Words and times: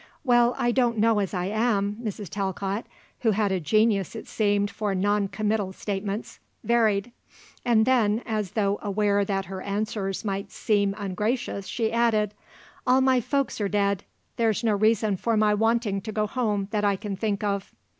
"Well, 0.23 0.55
I 0.57 0.71
don't 0.71 0.97
know 0.97 1.19
as 1.19 1.31
I 1.31 1.45
am," 1.45 1.97
Mrs. 2.03 2.27
Talcott, 2.27 2.87
who 3.19 3.29
had 3.29 3.51
a 3.51 3.59
genius 3.59 4.15
it 4.15 4.25
seemed 4.27 4.71
for 4.71 4.95
non 4.95 5.27
committal 5.27 5.73
statements, 5.73 6.39
varied; 6.63 7.11
and 7.63 7.85
then, 7.85 8.23
as 8.25 8.53
though 8.53 8.79
aware 8.81 9.23
that 9.23 9.45
her 9.45 9.61
answers 9.61 10.25
might 10.25 10.49
seem 10.51 10.95
ungracious, 10.97 11.67
she 11.67 11.91
added: 11.93 12.33
"All 12.87 13.01
my 13.01 13.19
folks 13.21 13.61
are 13.61 13.69
dead. 13.69 14.03
There's 14.37 14.63
no 14.63 14.73
reason 14.73 15.17
for 15.17 15.37
my 15.37 15.53
wanting 15.53 16.01
to 16.01 16.11
go 16.11 16.25
home 16.25 16.67
that 16.71 16.83
I 16.83 16.95
can 16.95 17.15
think 17.15 17.43
of." 17.43 17.71